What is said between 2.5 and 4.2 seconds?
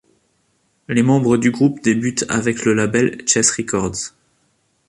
le label Chess Records.